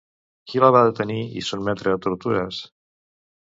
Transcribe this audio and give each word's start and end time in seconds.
Qui 0.53 0.61
la 0.63 0.69
va 0.75 0.79
detenir 0.87 1.17
i 1.41 1.43
sotmetre 1.49 1.93
a 1.97 2.01
tortures? 2.07 2.65